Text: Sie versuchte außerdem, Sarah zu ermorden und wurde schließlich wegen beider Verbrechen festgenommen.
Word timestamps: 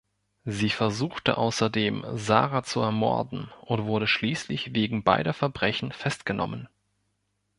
Sie 0.45 0.71
versuchte 0.71 1.37
außerdem, 1.37 2.03
Sarah 2.17 2.63
zu 2.63 2.79
ermorden 2.79 3.51
und 3.61 3.83
wurde 3.85 4.07
schließlich 4.07 4.73
wegen 4.73 5.03
beider 5.03 5.31
Verbrechen 5.35 5.91
festgenommen. 5.91 6.67